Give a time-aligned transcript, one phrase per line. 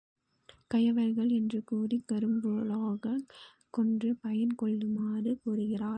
[0.67, 3.25] கயவர்கள் என்று கூறிக் கரும்புபோலக்
[3.69, 5.89] கொன்று பயன் கொள்ளுமாறு கூறுகிறார்.